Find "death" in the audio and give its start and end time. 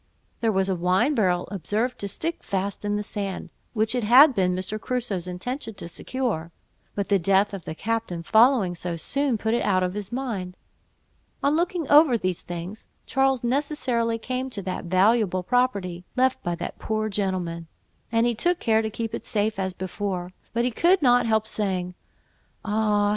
7.19-7.53